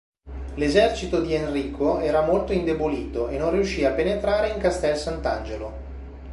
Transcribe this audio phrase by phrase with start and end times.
[0.55, 5.73] L'esercito di Enrico era molto indebolito, e non riuscì a penetrare in Castel Sant'Angelo.